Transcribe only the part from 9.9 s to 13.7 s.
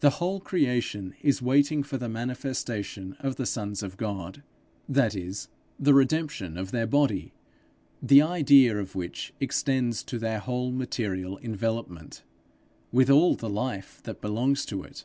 to their whole material envelopment, with all the